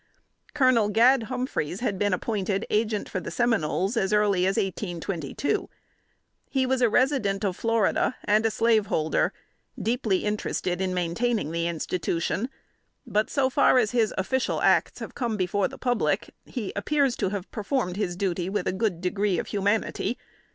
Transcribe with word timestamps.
Colonel 0.55 0.89
Gad 0.89 1.25
Humphreys 1.29 1.81
had 1.81 1.99
been 1.99 2.11
appointed 2.11 2.65
Agent 2.71 3.07
for 3.07 3.19
the 3.19 3.29
Seminoles 3.29 3.95
as 3.95 4.11
early 4.11 4.47
as 4.47 4.57
1822. 4.57 5.69
He 6.49 6.65
was 6.65 6.81
a 6.81 6.89
resident 6.89 7.45
of 7.45 7.55
Florida, 7.55 8.15
and 8.23 8.43
a 8.43 8.49
slaveholder, 8.49 9.31
deeply 9.79 10.25
interested 10.25 10.81
in 10.81 10.95
maintaining 10.95 11.51
the 11.51 11.67
institution; 11.67 12.49
but 13.05 13.29
so 13.29 13.47
far 13.51 13.77
as 13.77 13.91
his 13.91 14.11
official 14.17 14.59
acts 14.63 15.01
have 15.01 15.13
come 15.13 15.37
before 15.37 15.67
the 15.67 15.77
public, 15.77 16.33
he 16.47 16.73
appears 16.75 17.15
to 17.17 17.29
have 17.29 17.51
performed 17.51 17.95
his 17.95 18.15
duty 18.15 18.49
with 18.49 18.67
a 18.67 18.71
good 18.73 19.01
degree 19.01 19.37
of 19.37 19.45
humanity. 19.49 20.17